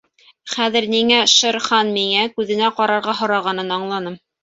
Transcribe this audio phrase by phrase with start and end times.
[0.53, 2.25] —Хәҙер ниңә Шер Хан миңә...
[2.41, 4.23] күҙенә ҡарарға һорағанын аңланым.